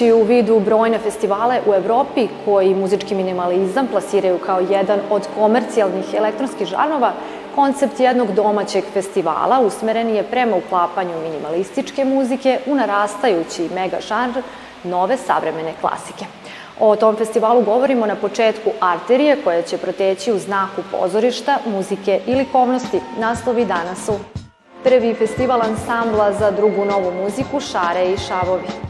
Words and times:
Imajući 0.00 0.22
u 0.22 0.26
vidu 0.26 0.60
brojne 0.60 0.98
festivale 0.98 1.60
u 1.66 1.74
Evropi 1.74 2.28
koji 2.44 2.74
muzički 2.74 3.14
minimalizam 3.14 3.86
plasiraju 3.86 4.38
kao 4.38 4.60
jedan 4.60 5.00
od 5.10 5.28
komercijalnih 5.34 6.14
elektronskih 6.14 6.66
žanova, 6.66 7.12
koncept 7.54 8.00
jednog 8.00 8.32
domaćeg 8.32 8.84
festivala 8.92 9.60
usmeren 9.60 10.08
je 10.08 10.22
prema 10.22 10.56
uklapanju 10.56 11.20
minimalističke 11.22 12.04
muzike 12.04 12.58
u 12.66 12.74
narastajući 12.74 13.68
mega 13.74 13.96
žanr 14.08 14.42
nove 14.84 15.16
savremene 15.16 15.74
klasike. 15.80 16.24
O 16.80 16.96
tom 16.96 17.16
festivalu 17.16 17.62
govorimo 17.62 18.06
na 18.06 18.16
početku 18.16 18.70
Arterije 18.80 19.36
koja 19.44 19.62
će 19.62 19.78
proteći 19.78 20.32
u 20.32 20.38
znaku 20.38 20.82
pozorišta, 20.90 21.58
muzike 21.66 22.20
i 22.26 22.34
likovnosti. 22.34 23.00
Naslovi 23.20 23.64
danas 23.64 24.04
su 24.06 24.12
Prvi 24.84 25.14
festival 25.14 25.62
ansambla 25.62 26.32
za 26.32 26.50
drugu 26.50 26.84
novu 26.84 27.12
muziku 27.12 27.60
Šare 27.60 28.12
i 28.12 28.18
Šavovi. 28.18 28.87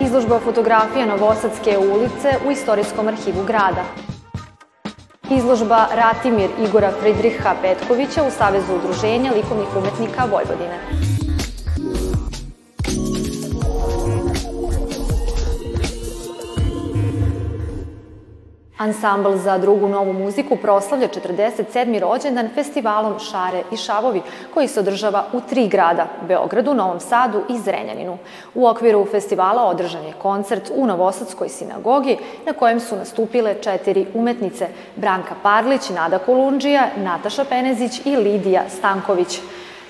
Izložba 0.00 0.38
fotografija 0.38 1.06
Novosadske 1.06 1.78
ulice 1.78 2.28
u 2.46 2.50
Istorijskom 2.50 3.08
arhivu 3.08 3.44
grada. 3.46 3.84
Izložba 5.30 5.86
Ratimir 5.94 6.50
Igora 6.68 6.90
Fridriha 7.00 7.54
Petkovića 7.62 8.22
u 8.22 8.30
Savezu 8.30 8.74
udruženja 8.74 9.32
likovnih 9.32 9.76
umetnika 9.76 10.24
Vojvodine. 10.30 10.78
Ansambl 18.80 19.36
za 19.36 19.58
drugu 19.58 19.88
novu 19.88 20.12
muziku 20.12 20.56
proslavlja 20.56 21.08
47. 21.08 22.00
rođendan 22.00 22.48
festivalom 22.54 23.18
Šare 23.18 23.62
i 23.72 23.76
Šavovi, 23.76 24.22
koji 24.54 24.68
se 24.68 24.80
održava 24.80 25.24
u 25.32 25.40
tri 25.40 25.68
grada, 25.68 26.06
Beogradu, 26.28 26.74
Novom 26.74 27.00
Sadu 27.00 27.42
i 27.48 27.58
Zrenjaninu. 27.58 28.18
U 28.54 28.66
okviru 28.66 29.06
festivala 29.10 29.64
održan 29.64 30.04
je 30.04 30.12
koncert 30.12 30.70
u 30.74 30.86
Novosadskoj 30.86 31.48
sinagogi, 31.48 32.16
na 32.46 32.52
kojem 32.52 32.80
su 32.80 32.96
nastupile 32.96 33.54
četiri 33.62 34.06
umetnice, 34.14 34.68
Branka 34.96 35.34
Parlić, 35.42 35.90
Nada 35.90 36.18
Kolundžija, 36.18 36.88
Nataša 36.96 37.44
Penezić 37.44 38.00
i 38.04 38.16
Lidija 38.16 38.62
Stanković. 38.78 39.38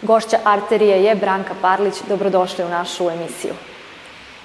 Gošća 0.02 0.38
Arterije 0.44 1.05
je 1.05 1.14
Branka 1.14 1.55
Parlić. 1.62 1.94
Dobrodošli 2.08 2.64
u 2.64 2.68
našu 2.68 3.11
emisiju. 3.11 3.69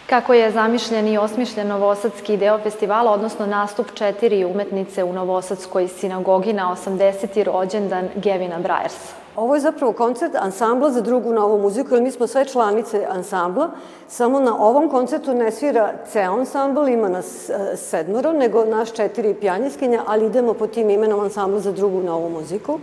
Kako 0.09 0.33
je 0.33 0.51
zamišljen 0.51 1.07
i 1.07 1.17
osmišljen 1.17 1.67
Novosadski 1.67 2.37
deo 2.37 2.59
festivala, 2.59 3.11
odnosno 3.11 3.45
nastup 3.45 3.93
četiri 3.93 4.45
umetnice 4.45 5.03
u 5.03 5.13
Novosadskoj 5.13 5.87
sinagogi 5.87 6.53
na 6.53 6.75
80. 6.85 7.43
rođendan 7.43 8.09
Gevina 8.15 8.59
Brajers? 8.59 8.95
Ovo 9.35 9.55
je 9.55 9.61
zapravo 9.61 9.93
koncert 9.93 10.35
ansambla 10.35 10.91
za 10.91 11.01
drugu 11.01 11.33
novu 11.33 11.61
muziku, 11.61 11.93
jer 11.93 12.03
mi 12.03 12.11
smo 12.11 12.27
sve 12.27 12.45
članice 12.45 13.05
ansambla, 13.09 13.69
samo 14.07 14.39
na 14.39 14.57
ovom 14.59 14.89
koncertu 14.89 15.33
ne 15.33 15.51
svira 15.51 15.93
ceo 16.11 16.33
ansambl, 16.33 16.87
ima 16.87 17.09
nas 17.09 17.49
e, 17.49 17.77
sedmoro, 17.77 18.33
nego 18.33 18.65
naš 18.65 18.93
četiri 18.93 19.33
pijaniskinja, 19.33 20.03
ali 20.07 20.25
idemo 20.25 20.53
po 20.53 20.67
tim 20.67 20.89
imenom 20.89 21.19
ansambla 21.19 21.59
za 21.59 21.71
drugu 21.71 22.03
novu 22.03 22.29
muziku. 22.29 22.79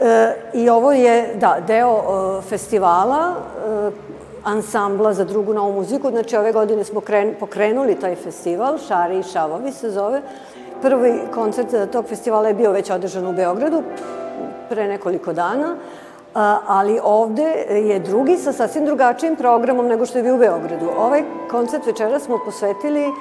E, 0.00 0.34
I 0.54 0.68
ovo 0.68 0.92
je, 0.92 1.34
da, 1.34 1.56
deo 1.66 1.96
e, 1.98 2.42
festivala 2.42 3.34
e, 3.34 3.90
ansambla 4.46 5.12
za 5.14 5.24
drugu 5.24 5.54
novu 5.54 5.72
muziku. 5.72 6.10
Znači, 6.10 6.36
ove 6.36 6.52
godine 6.52 6.84
smo 6.84 7.00
kren, 7.00 7.34
pokrenuli 7.40 7.94
taj 7.94 8.16
festival, 8.16 8.78
Šari 8.78 9.18
i 9.18 9.22
Šavovi 9.22 9.72
se 9.72 9.90
zove. 9.90 10.22
Prvi 10.82 11.20
koncert 11.34 11.92
tog 11.92 12.06
festivala 12.06 12.48
je 12.48 12.54
bio 12.54 12.72
već 12.72 12.90
održan 12.90 13.26
u 13.26 13.32
Beogradu 13.32 13.82
pre 14.68 14.88
nekoliko 14.88 15.32
dana, 15.32 15.76
ali 16.66 17.00
ovde 17.02 17.66
je 17.68 17.98
drugi 17.98 18.36
sa 18.36 18.52
sasvim 18.52 18.84
drugačijim 18.84 19.36
programom 19.36 19.86
nego 19.86 20.06
što 20.06 20.18
je 20.18 20.22
bio 20.22 20.34
u 20.34 20.38
Beogradu. 20.38 20.86
Ovaj 20.98 21.22
koncert 21.50 21.86
večera 21.86 22.18
smo 22.18 22.38
posvetili 22.44 23.02
e, 23.02 23.12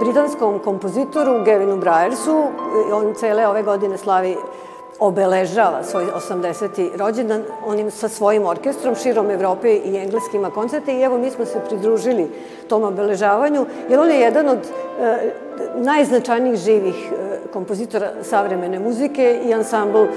britanskom 0.00 0.58
kompozitoru 0.58 1.44
Gevinu 1.44 1.76
Brajersu. 1.76 2.42
On 2.92 3.14
cele 3.14 3.48
ove 3.48 3.62
godine 3.62 3.98
slavi 3.98 4.36
obeležava 4.98 5.82
svoj 5.82 6.04
80. 6.04 6.96
rođendan 6.96 7.42
onim 7.66 7.90
sa 7.90 8.08
svojim 8.08 8.46
orkestrom 8.46 8.94
širom 8.94 9.30
Evrope 9.30 9.74
i 9.76 9.96
Engleske 9.96 10.36
ima 10.36 10.50
koncerte 10.50 10.92
i 10.92 11.02
evo 11.02 11.18
mi 11.18 11.30
smo 11.30 11.44
se 11.44 11.60
pridružili 11.68 12.30
tom 12.68 12.82
obeležavanju 12.82 13.66
jer 13.88 14.00
on 14.00 14.10
je 14.10 14.20
jedan 14.20 14.48
od 14.48 14.58
e, 14.58 15.32
najznačajnijih 15.74 16.56
živih 16.56 17.12
e, 17.12 17.38
kompozitora 17.52 18.10
savremene 18.22 18.78
muzike 18.78 19.40
i 19.44 19.54
ansambl 19.54 19.98
e, 19.98 20.08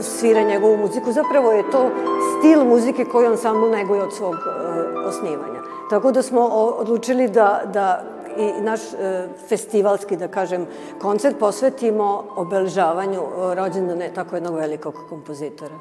svira 0.00 0.42
njegovu 0.42 0.76
muziku. 0.76 1.12
Zapravo 1.12 1.52
je 1.52 1.70
to 1.70 1.90
stil 2.38 2.64
muzike 2.64 3.04
koju 3.04 3.30
ansambl 3.30 3.70
neguje 3.70 4.02
od 4.02 4.14
svog 4.14 4.34
e, 4.34 5.08
osnivanja. 5.08 5.60
Tako 5.90 6.12
da 6.12 6.22
smo 6.22 6.40
odlučili 6.78 7.28
da, 7.28 7.62
da 7.72 8.13
i 8.38 8.60
naš 8.60 8.80
e, 8.80 9.28
festivalski, 9.48 10.16
da 10.16 10.28
kažem, 10.28 10.66
koncert 11.02 11.38
posvetimo 11.38 12.24
obeležavanju 12.36 13.20
e, 13.20 13.54
rođendane 13.54 14.10
tako 14.14 14.36
jednog 14.36 14.54
velikog 14.54 14.94
kompozitora. 15.08 15.74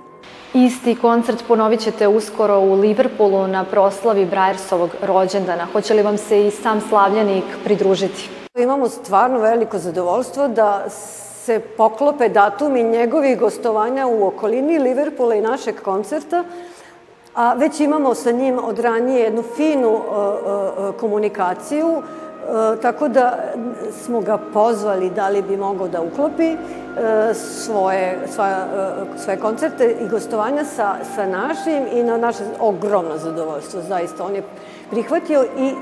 Isti 0.53 0.96
koncert 0.96 1.44
ponovit 1.47 1.80
ćete 1.80 2.08
uskoro 2.08 2.59
u 2.59 2.74
Liverpoolu 2.74 3.47
na 3.47 3.63
proslavi 3.63 4.25
Brajersovog 4.25 4.90
rođendana. 5.02 5.68
Hoće 5.74 5.94
li 5.94 6.02
vam 6.02 6.18
se 6.18 6.47
i 6.47 6.52
sam 6.52 6.81
slavljenik 6.81 7.44
pridružiti? 7.63 8.30
Imamo 8.56 8.90
stvarno 8.90 9.40
veliko 9.40 9.78
zadovoljstvo 9.78 10.47
da 10.47 10.90
se 11.46 11.59
poklope 11.59 12.30
datumi 12.30 12.84
njegovih 12.84 13.40
gostovanja 13.40 14.08
u 14.08 14.28
okolini 14.28 14.80
Liverpoola 14.80 15.36
i 15.36 15.42
našeg 15.42 15.81
koncerta, 15.81 16.44
a 17.36 17.53
već 17.53 17.80
imamo 17.80 18.16
sa 18.16 18.31
njim 18.31 18.59
od 18.63 18.80
ranije 18.80 19.19
jednu 19.19 19.44
finu 19.56 19.90
uh, 19.90 20.00
uh, 20.00 20.96
komunikaciju 21.00 22.02
tako 22.81 23.08
da 23.08 23.38
smo 23.92 24.22
ga 24.22 24.38
pozvali 24.54 25.09
da 25.09 25.30
li 25.30 25.42
bi 25.42 25.58
mogao 25.58 25.88
da 25.88 26.02
uklopi 26.02 26.48
e, 26.48 26.58
svoje, 27.34 28.20
svoje, 28.28 28.56
svoje 29.18 29.40
koncerte 29.40 29.96
i 30.02 30.08
gostovanja 30.08 30.66
sa, 30.66 30.96
sa 31.16 31.26
našim 31.26 31.84
i 31.92 32.04
na 32.04 32.18
naše 32.18 32.44
ogromno 32.59 33.18
zadovoljstvo, 33.18 33.81
zaista. 33.81 34.26
On 34.26 34.36
je 34.36 34.44
prihvatio 34.90 35.44
i 35.58 35.68
e, 35.68 35.74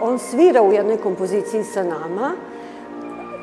on 0.00 0.18
svira 0.18 0.62
u 0.62 0.72
jednoj 0.72 0.96
kompoziciji 0.96 1.64
sa 1.64 1.82
nama, 1.82 2.32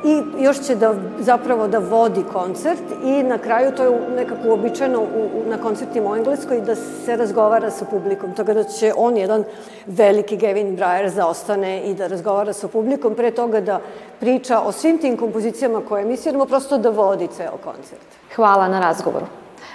i 0.04 0.44
još 0.44 0.60
će 0.60 0.76
da 0.76 0.94
zapravo 1.20 1.68
da 1.68 1.80
vodi 1.80 2.24
koncert 2.34 2.84
i 3.04 3.24
na 3.24 3.38
kraju 3.38 3.72
to 3.72 3.84
je 3.84 4.10
nekako 4.16 4.48
uobičajeno 4.48 5.02
u, 5.02 5.04
u, 5.04 5.50
na 5.50 5.58
koncertima 5.58 6.12
u 6.12 6.16
Engleskoj 6.16 6.62
da 6.62 6.76
se 6.76 7.16
razgovara 7.16 7.72
sa 7.72 7.86
publikom. 7.86 8.34
Tako 8.36 8.54
da 8.54 8.64
će 8.64 8.94
on 8.98 9.18
jedan 9.18 9.44
veliki 9.86 10.38
Gavin 10.38 10.78
Breyer 10.78 11.08
zaostane 11.08 11.82
i 11.84 11.94
da 11.94 12.08
razgovara 12.08 12.54
sa 12.54 12.68
publikom 12.68 13.16
pre 13.16 13.32
toga 13.32 13.62
da 13.62 13.80
priča 14.20 14.60
o 14.60 14.72
svim 14.72 14.98
tim 14.98 15.18
kompozicijama 15.18 15.82
koje 15.90 16.06
mi 16.06 16.18
sviramo, 16.18 16.46
prosto 16.46 16.78
da 16.78 16.90
vodi 16.90 17.28
ceo 17.28 17.58
koncert. 17.64 18.08
Hvala 18.36 18.68
na 18.68 18.80
razgovoru. 18.80 19.26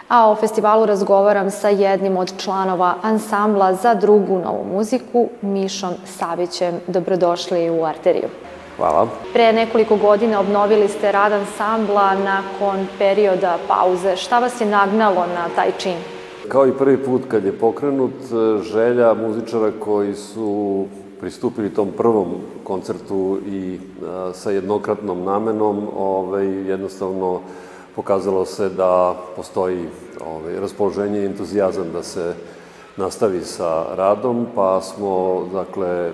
A 0.08 0.30
o 0.30 0.34
festivalu 0.34 0.86
razgovaram 0.86 1.50
sa 1.50 1.68
jednim 1.68 2.16
od 2.16 2.32
članova 2.38 2.94
ansambla 3.02 3.74
za 3.74 3.94
drugu 3.94 4.38
novu 4.38 4.64
muziku, 4.74 5.28
Mišom 5.40 5.94
Savićem. 6.04 6.80
Dobrodošli 6.86 7.70
u 7.70 7.84
Arteriju. 7.84 8.28
Hvala. 8.78 9.08
Pre 9.32 9.52
nekoliko 9.52 9.96
godina 9.96 10.40
obnovili 10.40 10.88
ste 10.88 11.12
rad 11.12 11.32
ansambla 11.32 12.14
nakon 12.14 12.86
perioda 12.98 13.58
pauze. 13.68 14.16
Šta 14.16 14.38
vas 14.38 14.60
je 14.60 14.66
nagnalo 14.66 15.26
na 15.26 15.48
taj 15.54 15.72
čin? 15.78 15.96
Kao 16.48 16.66
i 16.66 16.72
prvi 16.78 16.96
put 17.04 17.22
kad 17.28 17.44
je 17.44 17.58
pokrenut, 17.58 18.12
želja 18.62 19.14
muzičara 19.14 19.72
koji 19.80 20.14
su 20.14 20.86
pristupili 21.20 21.74
tom 21.74 21.88
prvom 21.96 22.26
koncertu 22.64 23.38
i 23.46 23.78
a, 24.06 24.30
sa 24.34 24.50
jednokratnom 24.50 25.24
namenom, 25.24 25.88
ovaj, 25.98 26.46
jednostavno 26.46 27.40
pokazalo 27.96 28.44
se 28.44 28.68
da 28.68 29.14
postoji 29.36 29.88
ovaj, 30.26 30.60
raspoloženje 30.60 31.20
i 31.20 31.26
entuzijazam 31.26 31.86
da 31.92 32.02
se 32.02 32.34
nastavi 32.96 33.40
sa 33.40 33.84
radom, 33.94 34.46
pa 34.54 34.80
smo, 34.80 35.44
dakle, 35.52 36.12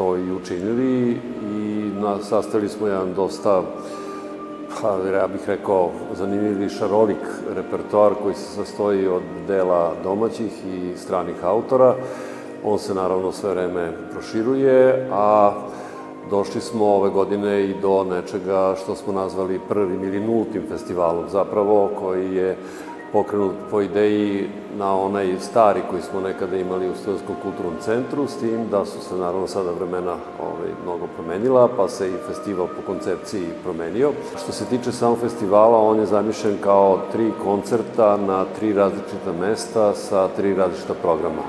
to 0.00 0.16
i 0.16 0.32
učinili 0.32 1.16
i 1.42 1.90
na, 2.00 2.18
sastavili 2.22 2.68
smo 2.68 2.86
jedan 2.86 3.14
dosta, 3.14 3.62
pa 4.82 4.88
ja 4.88 5.28
bih 5.28 5.40
rekao, 5.46 5.90
zanimljivi 6.14 6.68
šarolik 6.68 7.24
repertoar 7.54 8.12
koji 8.22 8.34
se 8.34 8.54
sastoji 8.54 9.08
od 9.08 9.22
dela 9.46 9.92
domaćih 10.04 10.52
i 10.66 10.96
stranih 10.96 11.44
autora. 11.44 11.94
On 12.64 12.78
se 12.78 12.94
naravno 12.94 13.32
sve 13.32 13.50
vreme 13.50 13.92
proširuje, 14.12 15.08
a 15.12 15.52
došli 16.30 16.60
smo 16.60 16.86
ove 16.86 17.10
godine 17.10 17.64
i 17.64 17.74
do 17.82 18.04
nečega 18.04 18.74
što 18.82 18.94
smo 18.94 19.12
nazvali 19.12 19.60
prvim 19.68 20.04
ili 20.04 20.20
nultim 20.20 20.62
festivalom 20.68 21.24
zapravo, 21.28 21.90
koji 22.00 22.34
je 22.34 22.56
pokrenut 23.12 23.54
po 23.70 23.80
ideji 23.80 24.48
na 24.78 25.00
onaj 25.00 25.36
stari 25.40 25.80
koji 25.90 26.02
smo 26.02 26.20
nekada 26.20 26.56
imali 26.56 26.88
u 26.88 26.94
Stojonskom 26.94 27.36
kulturnom 27.42 27.74
centru, 27.80 28.26
s 28.26 28.36
tim 28.36 28.68
da 28.70 28.84
su 28.84 29.00
se 29.00 29.14
naravno 29.14 29.46
sada 29.46 29.70
vremena 29.70 30.16
ovaj, 30.40 30.70
mnogo 30.82 31.06
promenila, 31.16 31.68
pa 31.76 31.88
se 31.88 32.08
i 32.08 32.22
festival 32.28 32.66
po 32.66 32.82
koncepciji 32.86 33.46
promenio. 33.62 34.12
Što 34.42 34.52
se 34.52 34.64
tiče 34.64 34.92
samog 34.92 35.18
festivala, 35.18 35.78
on 35.78 35.98
je 35.98 36.06
zamišljen 36.06 36.56
kao 36.60 36.98
tri 37.12 37.32
koncerta 37.44 38.16
na 38.16 38.44
tri 38.58 38.72
različita 38.72 39.32
mesta 39.40 39.94
sa 39.94 40.28
tri 40.28 40.54
različita 40.54 40.94
programa. 40.94 41.42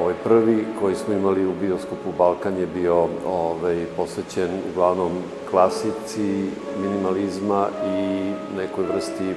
Ovaj 0.00 0.14
prvi 0.24 0.64
koji 0.80 0.94
smo 0.94 1.14
imali 1.14 1.46
u 1.46 1.52
bioskopu 1.60 2.12
Balkan 2.18 2.56
je 2.56 2.66
bio 2.66 3.06
ovaj, 3.26 3.84
posvećen 3.96 4.50
uglavnom 4.72 5.12
klasici, 5.50 6.50
minimalizma 6.82 7.66
i 7.96 8.30
nekoj 8.56 8.84
vrsti 8.84 9.34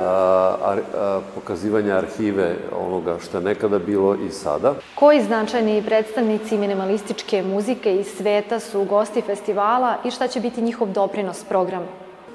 a, 0.00 0.76
a, 0.94 1.20
pokazivanja 1.34 1.96
arhive 1.96 2.56
onoga 2.86 3.16
što 3.18 3.38
je 3.38 3.44
nekada 3.44 3.78
bilo 3.78 4.14
i 4.14 4.30
sada. 4.30 4.74
Koji 4.94 5.22
značajni 5.22 5.82
predstavnici 5.82 6.58
minimalističke 6.58 7.42
muzike 7.42 7.96
iz 7.96 8.06
sveta 8.06 8.60
su 8.60 8.84
gosti 8.84 9.22
festivala 9.22 9.96
i 10.04 10.10
šta 10.10 10.28
će 10.28 10.40
biti 10.40 10.62
njihov 10.62 10.88
doprinos 10.88 11.44
programu? 11.44 11.86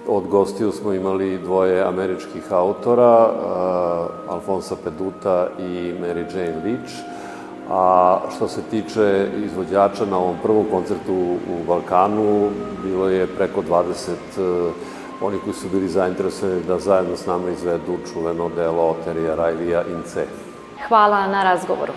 Od 0.07 0.27
gostiju 0.27 0.71
smo 0.71 0.93
imali 0.93 1.37
dvoje 1.37 1.83
američkih 1.83 2.51
autora, 2.51 3.29
uh, 3.29 4.33
Alfonsa 4.33 4.75
Peduta 4.83 5.47
i 5.59 5.93
Mary 6.01 6.35
Jane 6.35 6.61
Leach. 6.65 6.93
A 7.69 8.19
što 8.35 8.47
se 8.47 8.61
tiče 8.71 9.27
izvođača 9.45 10.05
na 10.05 10.17
ovom 10.17 10.35
prvom 10.43 10.65
koncertu 10.71 11.13
u 11.13 11.63
Balkanu, 11.67 12.49
bilo 12.83 13.09
je 13.09 13.27
preko 13.27 13.61
20 13.61 14.11
uh, 14.37 14.71
oni 15.21 15.37
koji 15.43 15.53
su 15.53 15.69
bili 15.69 15.87
zainteresovani 15.87 16.61
da 16.67 16.79
zajedno 16.79 17.17
s 17.17 17.25
nama 17.25 17.49
izvedu 17.49 17.97
čuveno 18.13 18.49
delo 18.49 18.83
Oterija 18.83 19.35
Rajlija 19.35 19.83
Ince. 19.97 20.25
Hvala 20.87 21.27
na 21.27 21.43
razgovoru. 21.43 21.93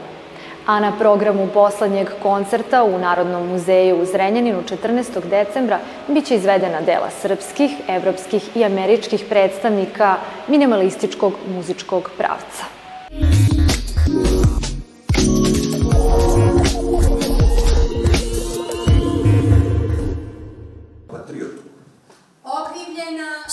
A 0.67 0.81
na 0.81 0.93
programu 0.99 1.49
poslednjeg 1.55 2.09
koncerta 2.23 2.85
u 2.85 2.99
Narodnom 2.99 3.49
muzeju 3.49 3.97
u 4.03 4.05
Zrenjaninu 4.05 4.63
14. 4.63 5.29
decembra 5.31 5.79
biće 6.09 6.35
izvedena 6.35 6.81
dela 6.81 7.11
srpskih, 7.11 7.71
evropskih 7.89 8.57
i 8.57 8.65
američkih 8.65 9.25
predstavnika 9.29 10.17
minimalističkog 10.49 11.33
muzičkog 11.55 12.11
pravca. 12.19 12.65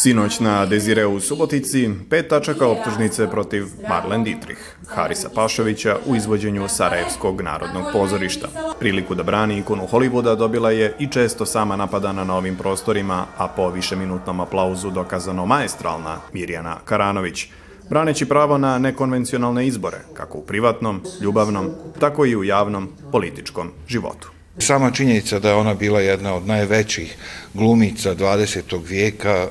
Sinoć 0.01 0.39
na 0.39 0.65
Dezireu 0.65 1.13
u 1.13 1.19
Subotici 1.19 1.89
pet 2.09 2.27
tačaka 2.27 2.67
optužnice 2.67 3.27
protiv 3.27 3.65
Marlen 3.89 4.23
Dietrich, 4.23 4.61
Harisa 4.87 5.29
Pašovića 5.35 5.97
u 6.05 6.15
izvođenju 6.15 6.67
Sarajevskog 6.67 7.41
narodnog 7.41 7.83
pozorišta. 7.93 8.47
Priliku 8.79 9.15
da 9.15 9.23
brani 9.23 9.57
ikonu 9.57 9.87
Hollywooda 9.91 10.35
dobila 10.35 10.71
je 10.71 10.95
i 10.99 11.07
često 11.07 11.45
sama 11.45 11.75
napadana 11.75 12.23
na 12.23 12.35
ovim 12.35 12.55
prostorima, 12.55 13.25
a 13.37 13.47
po 13.47 13.69
višeminutnom 13.69 14.39
aplauzu 14.39 14.89
dokazano 14.89 15.45
maestralna 15.45 16.17
Mirjana 16.33 16.75
Karanović, 16.85 17.47
braneći 17.89 18.25
pravo 18.25 18.57
na 18.57 18.77
nekonvencionalne 18.77 19.67
izbore, 19.67 19.99
kako 20.13 20.37
u 20.37 20.45
privatnom, 20.45 21.01
ljubavnom, 21.21 21.69
tako 21.99 22.25
i 22.25 22.35
u 22.35 22.43
javnom 22.43 22.89
političkom 23.11 23.71
životu. 23.87 24.38
Sama 24.61 24.91
činjenica 24.91 25.39
da 25.39 25.49
je 25.49 25.55
ona 25.55 25.73
bila 25.73 26.01
jedna 26.01 26.33
od 26.33 26.47
najvećih 26.47 27.15
glumica 27.53 28.15
20. 28.15 28.87
vijeka 28.87 29.47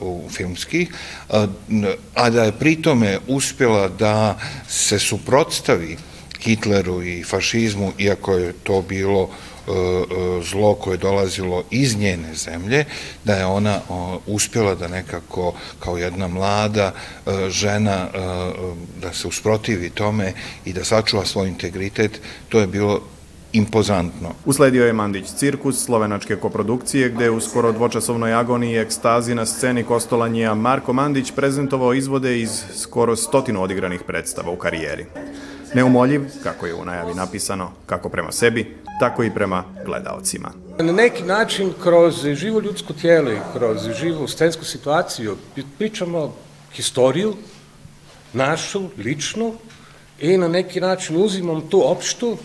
uh, 0.00 0.24
u 0.26 0.30
filmski, 0.30 0.86
uh, 1.28 1.36
a 2.14 2.30
da 2.30 2.44
je 2.44 2.52
pritome 2.52 3.18
uspjela 3.26 3.88
da 3.88 4.38
se 4.68 4.98
suprotstavi 4.98 5.96
Hitleru 6.40 7.02
i 7.02 7.24
fašizmu, 7.24 7.92
iako 7.98 8.34
je 8.34 8.52
to 8.52 8.82
bilo 8.82 9.22
uh, 9.22 9.30
zlo 10.42 10.74
koje 10.74 10.94
je 10.94 10.98
dolazilo 10.98 11.64
iz 11.70 11.96
njene 11.96 12.34
zemlje, 12.34 12.84
da 13.24 13.34
je 13.34 13.46
ona 13.46 13.80
uspjela 14.26 14.74
da 14.74 14.88
nekako 14.88 15.54
kao 15.80 15.98
jedna 15.98 16.28
mlada 16.28 16.92
žena 17.48 18.08
da 19.02 19.12
se 19.12 19.28
usprotivi 19.28 19.90
tome 19.90 20.32
i 20.64 20.72
da 20.72 20.84
sačuva 20.84 21.24
svoj 21.24 21.48
integritet, 21.48 22.20
to 22.48 22.60
je 22.60 22.66
bilo 22.66 23.02
impozantno. 23.52 24.28
Usledio 24.44 24.86
je 24.86 24.92
Mandić 24.92 25.26
cirkus 25.30 25.84
slovenačke 25.84 26.36
koprodukcije 26.36 27.08
gde 27.08 27.30
u 27.30 27.40
skoro 27.40 27.72
dvočasovnoj 27.72 28.34
agoniji 28.34 28.72
i 28.72 28.78
ekstazi 28.78 29.34
na 29.34 29.46
sceni 29.46 29.84
Kostolanjija 29.84 30.54
Marko 30.54 30.92
Mandić 30.92 31.32
prezentovao 31.36 31.94
izvode 31.94 32.40
iz 32.40 32.62
skoro 32.76 33.16
stotinu 33.16 33.62
odigranih 33.62 34.02
predstava 34.06 34.50
u 34.50 34.56
karijeri. 34.56 35.06
Neumoljiv, 35.74 36.22
kako 36.42 36.66
je 36.66 36.74
u 36.74 36.84
najavi 36.84 37.14
napisano, 37.14 37.72
kako 37.86 38.08
prema 38.08 38.32
sebi, 38.32 38.76
tako 39.00 39.24
i 39.24 39.30
prema 39.30 39.64
gledaocima. 39.84 40.52
Na 40.78 40.92
neki 40.92 41.22
način, 41.22 41.72
kroz 41.82 42.26
živo 42.34 42.60
ljudsko 42.60 42.92
tijelo 42.92 43.32
i 43.32 43.38
kroz 43.52 43.78
živu 44.00 44.28
scensku 44.28 44.64
situaciju, 44.64 45.36
pričamo 45.78 46.34
historiju, 46.72 47.34
našu, 48.32 48.88
ličnu, 48.98 49.54
i 50.20 50.36
na 50.36 50.48
neki 50.48 50.80
način 50.80 51.16
uzimam 51.16 51.68
tu 51.68 51.90
opštu 51.90 52.36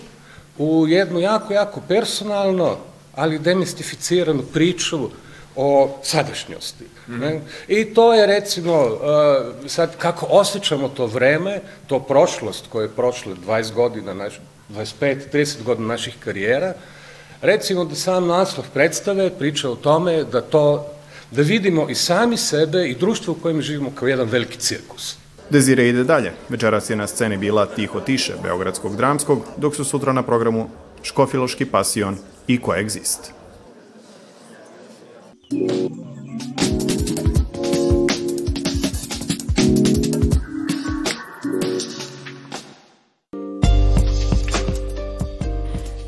u 0.57 0.87
jednu 0.87 1.19
jako, 1.19 1.53
jako 1.53 1.81
personalno, 1.87 2.77
ali 3.15 3.39
demistificiranu 3.39 4.43
priču 4.53 5.09
o 5.55 5.99
sadašnjosti. 6.03 6.83
Mm 7.07 7.13
-hmm. 7.13 7.39
I 7.67 7.85
to 7.85 8.13
je 8.13 8.27
recimo, 8.27 8.83
uh, 8.83 9.69
sad 9.69 9.97
kako 9.97 10.25
osjećamo 10.29 10.89
to 10.89 11.05
vreme, 11.05 11.61
to 11.87 11.99
prošlost 11.99 12.65
koje 12.69 12.83
je 12.83 12.95
prošle 12.95 13.35
20 13.47 13.73
godina, 13.73 14.13
naš, 14.13 14.39
25, 14.69 15.17
30 15.33 15.63
godina 15.63 15.87
naših 15.87 16.15
karijera, 16.19 16.73
recimo 17.41 17.85
da 17.85 17.95
sam 17.95 18.27
naslov 18.27 18.65
predstave 18.73 19.29
priča 19.29 19.69
o 19.69 19.75
tome 19.75 20.23
da 20.23 20.41
to, 20.41 20.87
da 21.31 21.41
vidimo 21.41 21.89
i 21.89 21.95
sami 21.95 22.37
sebe 22.37 22.87
i 22.87 22.95
društvo 22.95 23.33
u 23.33 23.41
kojem 23.41 23.61
živimo 23.61 23.91
kao 23.95 24.07
jedan 24.07 24.27
veliki 24.29 24.57
cirkus. 24.57 25.22
Dezire 25.53 25.89
ide 25.89 26.03
dalje. 26.03 26.31
Večeras 26.49 26.89
je 26.89 26.95
na 26.95 27.07
sceni 27.07 27.37
bila 27.37 27.65
Tiho 27.65 27.99
tiše 27.99 28.33
Beogradskog 28.43 28.95
dramskog, 28.95 29.39
dok 29.57 29.75
su 29.75 29.83
sutra 29.83 30.13
na 30.13 30.23
programu 30.23 30.69
Škofiloški 31.03 31.65
pasion 31.65 32.17
i 32.47 32.57
Koegzist. 32.61 33.33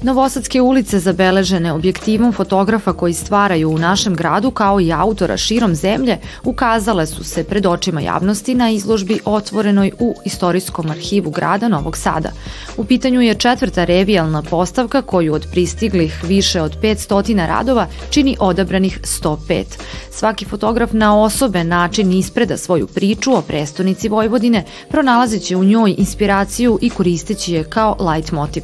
Novosadske 0.06 0.62
ulice 0.62 1.00
zabeležene 1.00 1.74
objektivom 1.74 2.34
fotografa 2.34 2.94
koji 2.94 3.13
stvaraju 3.13 3.70
u 3.70 3.77
našem 3.77 4.15
gradu 4.15 4.51
kao 4.51 4.82
i 4.82 4.91
autora 4.94 5.38
širom 5.38 5.75
zemlje 5.75 6.18
ukazale 6.44 7.08
su 7.08 7.24
se 7.24 7.44
pred 7.44 7.65
očima 7.65 8.01
javnosti 8.01 8.56
na 8.56 8.70
izložbi 8.70 9.20
otvorenoj 9.25 9.91
u 10.00 10.15
Istorijskom 10.25 10.89
arhivu 10.89 11.32
grada 11.32 11.68
Novog 11.68 11.98
Sada. 11.98 12.32
U 12.77 12.86
pitanju 12.86 13.22
je 13.22 13.36
četvrta 13.36 13.86
revijalna 13.86 14.41
postavka 14.41 15.01
koju 15.01 15.34
od 15.34 15.48
pristiglih 15.51 16.24
više 16.24 16.62
od 16.62 16.77
500 16.82 17.48
radova 17.48 17.88
čini 18.10 18.38
odabranih 18.39 19.00
105. 19.01 19.63
Svaki 20.12 20.46
fotograf 20.46 20.94
na 20.94 21.22
osobe 21.22 21.63
način 21.63 22.12
ispreda 22.12 22.58
svoju 22.58 22.88
priču 22.88 23.34
o 23.34 23.41
prestonici 23.41 24.10
Vojvodine, 24.10 24.65
pronalazeći 24.89 25.56
u 25.56 25.63
njoj 25.63 25.96
inspiraciju 25.98 26.80
i 26.82 26.89
koristeći 26.89 27.53
je 27.53 27.63
kao 27.63 27.98
light 28.00 28.32
motiv. 28.32 28.63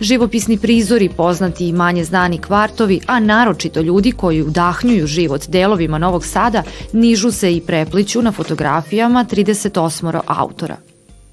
Živopisni 0.00 0.58
prizori, 0.82 1.08
poznati 1.08 1.68
i 1.68 1.72
manje 1.72 2.04
znani 2.04 2.38
kvartovi, 2.38 3.00
a 3.06 3.20
naročito 3.20 3.80
ljudi 3.80 4.12
koji 4.12 4.42
udahnjuju 4.42 5.06
život 5.06 5.48
delovima 5.48 5.98
Novog 5.98 6.26
Sada, 6.26 6.62
nižu 6.92 7.30
se 7.30 7.56
i 7.56 7.60
prepliću 7.60 8.22
na 8.22 8.32
fotografijama 8.32 9.24
38 9.30 10.20
autora. 10.26 10.76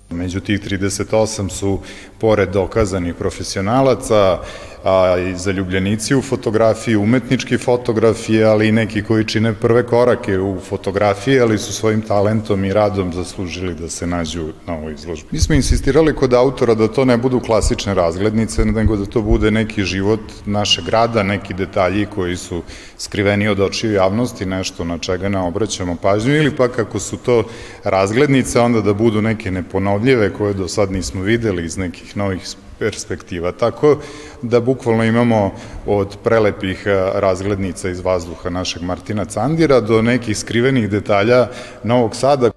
Među 0.10 0.40
tih 0.40 0.62
38 0.62 1.50
su, 1.50 1.80
pored 2.20 2.50
dokazanih 2.50 3.16
profesionalaca, 3.16 4.40
a, 4.84 5.18
i 5.18 5.36
zaljubljenici 5.36 6.16
u 6.16 6.22
fotografiji, 6.22 6.96
umetnički 6.96 7.58
fotografije, 7.58 8.46
ali 8.46 8.68
i 8.68 8.72
neki 8.72 9.04
koji 9.04 9.26
čine 9.26 9.54
prve 9.54 9.86
korake 9.86 10.40
u 10.40 10.60
fotografiji, 10.60 11.40
ali 11.40 11.58
su 11.58 11.74
svojim 11.74 12.02
talentom 12.02 12.66
i 12.66 12.74
radom 12.74 13.14
zaslužili 13.14 13.76
da 13.76 13.90
se 13.90 14.08
nađu 14.08 14.48
na 14.68 14.74
ovoj 14.74 14.94
izložbi. 14.94 15.28
Mi 15.32 15.40
smo 15.40 15.56
insistirali 15.56 16.16
kod 16.16 16.34
autora 16.34 16.76
da 16.76 16.88
to 16.88 17.06
ne 17.06 17.18
budu 17.18 17.40
klasične 17.40 17.94
razglednice, 17.94 18.66
nego 18.66 18.96
da 18.96 19.06
to 19.06 19.22
bude 19.22 19.52
neki 19.52 19.84
život 19.84 20.20
našeg 20.46 20.86
grada, 20.86 21.24
neki 21.24 21.54
detalji 21.54 22.06
koji 22.06 22.36
su 22.36 22.62
skriveni 22.98 23.48
od 23.48 23.60
očiju 23.60 23.92
javnosti, 23.94 24.46
nešto 24.46 24.84
na 24.84 24.98
čega 24.98 25.30
ne 25.30 25.40
obraćamo 25.40 25.96
pažnju, 25.96 26.36
ili 26.36 26.56
pak 26.56 26.80
ako 26.80 27.00
su 27.00 27.18
to 27.18 27.44
razglednice, 27.84 28.60
onda 28.60 28.82
da 28.82 28.94
budu 28.94 29.22
neke 29.22 29.52
neponovljive 29.52 30.34
koje 30.34 30.54
do 30.54 30.68
sad 30.68 30.92
nismo 30.92 31.22
videli 31.22 31.66
iz 31.66 31.78
nekih 31.78 32.18
novih 32.18 32.48
perspektiva. 32.80 33.52
Tako 33.52 33.98
da 34.42 34.60
bukvalno 34.60 35.04
imamo 35.04 35.52
od 35.86 36.18
prelepih 36.24 36.84
e, 36.86 36.90
razglednica 37.14 37.90
iz 37.90 38.00
vazduha 38.00 38.50
našeg 38.50 38.82
Martina 38.82 39.26
Candira 39.26 39.80
do 39.80 40.02
nekih 40.02 40.38
skrivenih 40.38 40.90
detalja 40.90 41.48
Novog 41.84 42.16
Sada. 42.16 42.52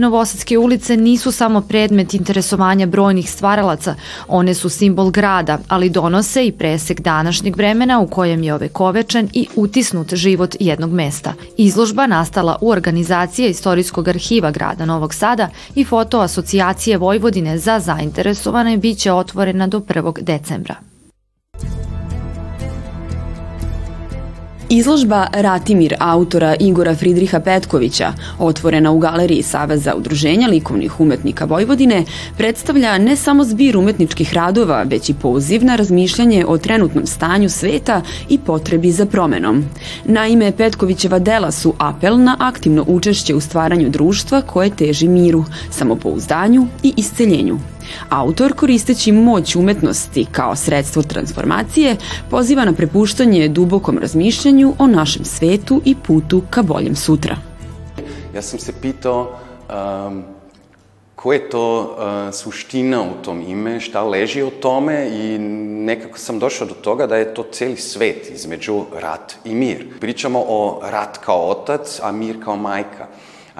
Novosadske 0.00 0.58
ulice 0.58 0.96
nisu 0.96 1.32
samo 1.32 1.60
predmet 1.60 2.14
interesovanja 2.14 2.86
brojnih 2.86 3.30
stvaralaca, 3.30 3.94
one 4.28 4.54
su 4.54 4.68
simbol 4.68 5.10
grada, 5.10 5.58
ali 5.68 5.90
donose 5.90 6.46
i 6.46 6.52
presek 6.52 7.00
današnjeg 7.00 7.56
vremena 7.56 8.00
u 8.00 8.06
kojem 8.06 8.42
je 8.42 8.54
ovekovečen 8.54 9.28
i 9.32 9.46
utisnut 9.56 10.14
život 10.14 10.56
jednog 10.60 10.92
mesta. 10.92 11.34
Izložba 11.56 12.06
nastala 12.06 12.56
u 12.60 12.70
organizacije 12.70 13.50
Istorijskog 13.50 14.08
arhiva 14.08 14.50
grada 14.50 14.84
Novog 14.84 15.14
Sada 15.14 15.48
i 15.74 15.84
fotoasocijacije 15.84 16.96
Vojvodine 16.96 17.58
za 17.58 17.80
zainteresovane 17.80 18.76
biće 18.76 19.12
otvorena 19.12 19.66
do 19.66 19.80
1. 19.80 20.22
decembra. 20.22 20.89
Izložba 24.72 25.26
Ratimir 25.32 25.94
autora 25.98 26.56
Igora 26.60 26.94
Fridriha 26.94 27.40
Petkovića, 27.40 28.12
otvorena 28.38 28.90
u 28.90 28.98
Galeriji 28.98 29.42
Saveza 29.42 29.94
udruženja 29.96 30.48
likovnih 30.48 31.00
umetnika 31.00 31.44
Vojvodine, 31.44 32.04
predstavlja 32.36 32.98
ne 32.98 33.16
samo 33.16 33.44
zbir 33.44 33.76
umetničkih 33.76 34.34
radova, 34.34 34.82
već 34.82 35.08
i 35.08 35.14
poziv 35.14 35.64
na 35.64 35.76
razmišljanje 35.76 36.44
o 36.46 36.58
trenutnom 36.58 37.06
stanju 37.06 37.48
sveta 37.48 38.02
i 38.28 38.38
potrebi 38.38 38.92
za 38.92 39.06
promenom. 39.06 39.64
Naime, 40.04 40.52
Petkovićeva 40.52 41.18
dela 41.18 41.50
su 41.50 41.74
apel 41.78 42.22
na 42.22 42.36
aktivno 42.40 42.84
učešće 42.88 43.34
u 43.34 43.40
stvaranju 43.40 43.88
društva 43.88 44.42
koje 44.42 44.76
teži 44.76 45.08
miru, 45.08 45.44
samopouzdanju 45.70 46.66
i 46.82 46.94
isceljenju. 46.96 47.58
Autor, 48.08 48.52
koristeći 48.52 49.12
moć 49.12 49.56
umetnosti 49.56 50.26
kao 50.32 50.56
sredstvo 50.56 51.02
transformacije, 51.02 51.96
poziva 52.30 52.64
na 52.64 52.72
prepuštanje 52.72 53.48
dubokom 53.48 53.98
razmišljanju 53.98 54.74
o 54.78 54.86
našem 54.86 55.24
svetu 55.24 55.82
i 55.84 55.94
putu 56.06 56.42
ka 56.50 56.62
boljem 56.62 56.96
sutra. 56.96 57.36
Ja 58.34 58.42
sam 58.42 58.58
se 58.58 58.72
pitao 58.82 59.30
um, 60.08 60.24
ko 61.14 61.32
je 61.32 61.50
to 61.50 61.80
uh, 61.80 62.34
suština 62.34 63.02
u 63.02 63.24
tom 63.24 63.40
ime, 63.40 63.80
šta 63.80 64.02
leži 64.02 64.42
o 64.42 64.50
tome 64.50 65.08
i 65.12 65.38
nekako 65.84 66.18
sam 66.18 66.38
došao 66.38 66.66
do 66.66 66.74
toga 66.74 67.06
da 67.06 67.16
je 67.16 67.34
to 67.34 67.42
celi 67.52 67.76
svet 67.76 68.30
između 68.34 68.84
rat 69.00 69.34
i 69.44 69.54
mir. 69.54 69.86
Pričamo 70.00 70.44
o 70.48 70.80
rat 70.82 71.18
kao 71.18 71.50
otac, 71.50 72.00
a 72.02 72.12
mir 72.12 72.44
kao 72.44 72.56
majka. 72.56 73.06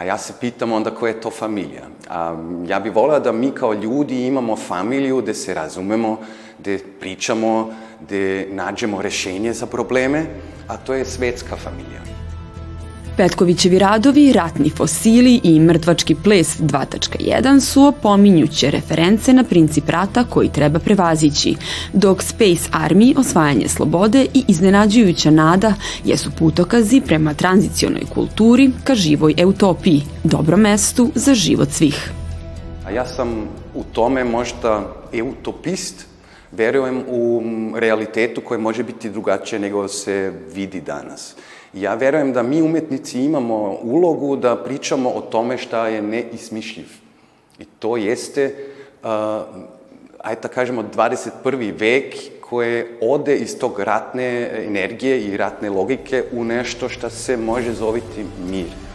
A 0.00 0.04
ja 0.04 0.18
se 0.18 0.32
pitam 0.40 0.72
onda 0.72 0.90
koja 0.90 1.10
je 1.10 1.20
to 1.20 1.30
familija. 1.30 1.82
A, 2.08 2.36
ja 2.66 2.80
bih 2.80 2.94
voleo 2.94 3.20
da 3.20 3.32
mi 3.32 3.50
kao 3.50 3.72
ljudi 3.74 4.26
imamo 4.26 4.56
familiju 4.56 5.20
gde 5.20 5.34
se 5.34 5.54
razumemo, 5.54 6.16
gde 6.58 6.78
pričamo, 7.00 7.72
gde 8.00 8.48
nađemo 8.50 9.02
rešenje 9.02 9.52
za 9.52 9.66
probleme, 9.66 10.26
a 10.68 10.76
to 10.76 10.94
je 10.94 11.04
svetska 11.04 11.56
familija. 11.56 12.19
Petkovićevi 13.20 13.78
radovi, 13.78 14.32
ratni 14.32 14.70
fosili 14.70 15.40
i 15.42 15.60
mrtvački 15.60 16.14
ples 16.14 16.60
2.1 16.60 17.60
su 17.60 17.84
opominjuće 17.84 18.70
reference 18.70 19.32
na 19.32 19.44
princip 19.44 19.88
rata 19.88 20.24
koji 20.24 20.48
treba 20.48 20.78
prevazići, 20.78 21.54
dok 21.92 22.22
Space 22.22 22.70
Army, 22.72 23.18
osvajanje 23.18 23.68
slobode 23.68 24.26
i 24.34 24.44
iznenađujuća 24.48 25.30
nada 25.30 25.74
jesu 26.04 26.30
putokazi 26.38 27.00
prema 27.00 27.34
tranzicionoj 27.34 28.02
kulturi 28.14 28.70
ka 28.84 28.94
živoj 28.94 29.34
eutopiji, 29.36 30.02
dobrom 30.24 30.60
mestu 30.60 31.10
za 31.14 31.34
život 31.34 31.68
svih. 31.70 32.12
A 32.86 32.90
ja 32.90 33.06
sam 33.06 33.48
u 33.74 33.84
tome 33.92 34.24
možda 34.24 34.94
eutopist, 35.12 36.06
verujem 36.52 37.02
u 37.08 37.42
realitetu 37.74 38.40
koja 38.40 38.60
može 38.60 38.82
biti 38.82 39.10
drugačija 39.10 39.58
nego 39.58 39.88
se 39.88 40.32
vidi 40.54 40.80
danas. 40.80 41.34
Ja 41.74 41.94
verujem 41.94 42.32
da 42.32 42.42
mi 42.42 42.62
umetnici 42.62 43.24
imamo 43.24 43.78
ulogu 43.82 44.36
da 44.36 44.56
pričamo 44.56 45.10
o 45.10 45.20
tome 45.20 45.58
šta 45.58 45.88
je 45.88 46.02
neismišljiv. 46.02 46.86
I 47.58 47.64
to 47.78 47.96
jeste, 47.96 48.54
uh, 49.02 49.08
ajde 50.18 50.40
da 50.40 50.48
kažemo, 50.48 50.84
21. 50.96 51.72
vek 51.78 52.14
koje 52.40 52.98
ode 53.00 53.36
iz 53.36 53.58
tog 53.58 53.80
ratne 53.80 54.50
energije 54.66 55.20
i 55.20 55.36
ratne 55.36 55.70
logike 55.70 56.24
u 56.32 56.44
nešto 56.44 56.88
što 56.88 57.10
se 57.10 57.36
može 57.36 57.72
zoviti 57.72 58.24
mir. 58.50 58.89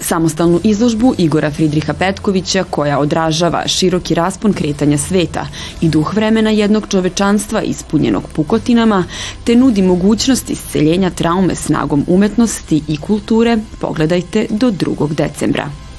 Samostalnu 0.00 0.60
izložbu 0.64 1.14
Igora 1.18 1.50
Fridriha 1.50 1.92
Petkovića 1.92 2.64
koja 2.70 2.98
odražava 2.98 3.68
široki 3.68 4.14
raspon 4.14 4.52
kretanja 4.52 4.98
sveta 4.98 5.46
i 5.80 5.88
duh 5.88 6.14
vremena 6.14 6.50
jednog 6.50 6.86
čovečanstva 6.88 7.62
ispunjenog 7.62 8.22
pukotinama, 8.34 9.04
te 9.44 9.56
nudi 9.56 9.82
mogućnost 9.82 10.50
isceljenja 10.50 11.10
traume 11.10 11.54
snagom 11.54 12.04
umetnosti 12.06 12.82
i 12.88 12.96
kulture, 12.96 13.58
pogledajte 13.80 14.46
do 14.50 14.70
2. 14.70 15.14
decembra. 15.14 15.89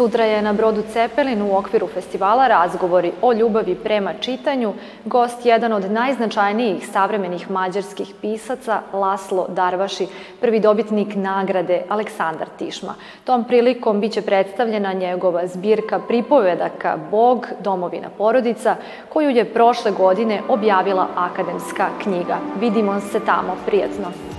Sutra 0.00 0.24
je 0.24 0.42
na 0.42 0.52
brodu 0.52 0.82
Cepelin 0.92 1.42
u 1.42 1.56
okviru 1.56 1.86
festivala 1.86 2.48
razgovori 2.48 3.12
o 3.22 3.32
ljubavi 3.32 3.74
prema 3.74 4.12
čitanju. 4.20 4.72
Gost 5.04 5.46
jedan 5.46 5.72
od 5.72 5.90
najznačajnijih 5.90 6.88
savremenih 6.92 7.50
mađarskih 7.50 8.14
pisaca, 8.20 8.80
Laslo 8.92 9.46
Darvaši, 9.48 10.06
prvi 10.40 10.60
dobitnik 10.60 11.14
nagrade 11.14 11.82
Aleksandar 11.88 12.48
Tišma. 12.58 12.94
Tom 13.24 13.44
prilikom 13.44 14.00
biće 14.00 14.22
predstavljena 14.22 14.92
njegova 14.92 15.46
zbirka 15.46 15.98
pripovedaka 16.08 16.96
Bog, 17.10 17.46
domovina 17.58 18.08
porodica, 18.18 18.76
koju 19.08 19.30
je 19.30 19.52
prošle 19.52 19.90
godine 19.90 20.42
objavila 20.48 21.06
akademska 21.16 21.88
knjiga. 22.02 22.38
Vidimo 22.60 23.00
se 23.00 23.20
tamo, 23.26 23.56
prijetno. 23.66 24.29